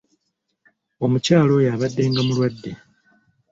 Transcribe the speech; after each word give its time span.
Omukyala 1.05 1.51
oyo 1.57 1.69
abaddenga 1.75 2.21
mulwadde. 2.27 2.71